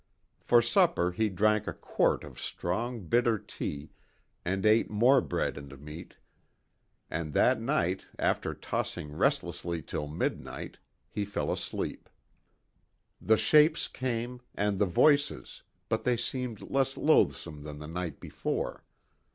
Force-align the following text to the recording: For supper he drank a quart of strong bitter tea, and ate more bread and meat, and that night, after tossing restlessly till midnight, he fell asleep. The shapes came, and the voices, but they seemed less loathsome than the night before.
For 0.39 0.63
supper 0.63 1.11
he 1.11 1.29
drank 1.29 1.67
a 1.67 1.73
quart 1.75 2.23
of 2.23 2.39
strong 2.39 3.05
bitter 3.05 3.37
tea, 3.37 3.91
and 4.43 4.65
ate 4.65 4.89
more 4.89 5.21
bread 5.21 5.59
and 5.59 5.79
meat, 5.79 6.15
and 7.11 7.33
that 7.33 7.61
night, 7.61 8.07
after 8.17 8.55
tossing 8.55 9.15
restlessly 9.15 9.83
till 9.83 10.07
midnight, 10.07 10.79
he 11.07 11.23
fell 11.23 11.51
asleep. 11.51 12.09
The 13.21 13.37
shapes 13.37 13.87
came, 13.87 14.41
and 14.55 14.79
the 14.79 14.87
voices, 14.87 15.61
but 15.87 16.03
they 16.03 16.17
seemed 16.17 16.63
less 16.71 16.97
loathsome 16.97 17.61
than 17.61 17.77
the 17.77 17.85
night 17.87 18.19
before. 18.19 18.83